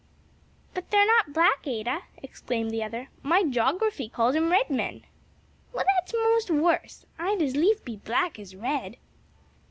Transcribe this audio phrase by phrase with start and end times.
[0.73, 5.03] "But they're not black, Ada," exclaimed the other, "my g'ography calls 'em red men."
[5.73, 8.97] "Well, that's 'most worse, I'd as lief be black as red."